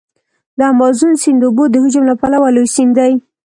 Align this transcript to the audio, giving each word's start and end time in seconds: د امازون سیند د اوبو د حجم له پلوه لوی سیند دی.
د 0.57 0.59
امازون 0.73 1.11
سیند 1.21 1.37
د 1.41 1.43
اوبو 1.47 1.63
د 1.69 1.75
حجم 1.83 2.03
له 2.09 2.15
پلوه 2.21 2.49
لوی 2.55 2.69
سیند 2.75 2.93
دی. 2.97 3.13